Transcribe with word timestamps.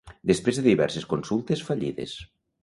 Després 0.29 0.57
de 0.59 0.63
diverses 0.67 1.05
consultes 1.11 1.63
fallides. 1.69 2.17